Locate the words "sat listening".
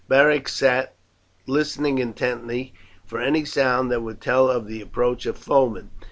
0.49-1.99